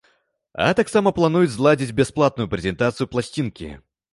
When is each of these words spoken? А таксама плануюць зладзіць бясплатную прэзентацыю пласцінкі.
А 0.63 0.69
таксама 0.79 1.13
плануюць 1.19 1.51
зладзіць 1.55 1.91
бясплатную 1.99 2.51
прэзентацыю 2.55 3.11
пласцінкі. 3.13 3.71